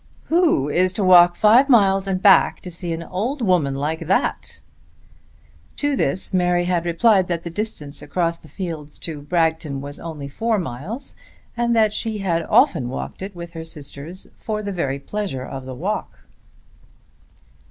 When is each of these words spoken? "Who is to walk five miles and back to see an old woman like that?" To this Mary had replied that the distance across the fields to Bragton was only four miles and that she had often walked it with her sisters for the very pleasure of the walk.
"Who 0.29 0.67
is 0.67 0.93
to 0.93 1.03
walk 1.03 1.35
five 1.35 1.69
miles 1.69 2.07
and 2.07 2.19
back 2.19 2.59
to 2.61 2.71
see 2.71 2.91
an 2.91 3.03
old 3.03 3.39
woman 3.43 3.75
like 3.75 4.07
that?" 4.07 4.63
To 5.75 5.95
this 5.95 6.33
Mary 6.33 6.65
had 6.65 6.87
replied 6.87 7.27
that 7.27 7.43
the 7.43 7.51
distance 7.51 8.01
across 8.01 8.39
the 8.39 8.47
fields 8.47 8.97
to 8.97 9.21
Bragton 9.21 9.79
was 9.79 9.99
only 9.99 10.27
four 10.27 10.57
miles 10.57 11.13
and 11.55 11.75
that 11.75 11.93
she 11.93 12.17
had 12.17 12.41
often 12.49 12.89
walked 12.89 13.21
it 13.21 13.35
with 13.35 13.53
her 13.53 13.63
sisters 13.63 14.25
for 14.39 14.63
the 14.63 14.71
very 14.71 14.97
pleasure 14.97 15.45
of 15.45 15.65
the 15.67 15.75
walk. 15.75 16.25